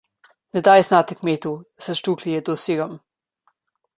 [0.57, 2.99] Ne daj znati kmetu, da se štruklji jedo s sirom.